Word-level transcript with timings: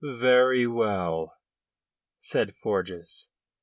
"Very 0.03 0.65
well," 0.65 1.37
said 2.17 2.55
Forjas. 2.55 3.29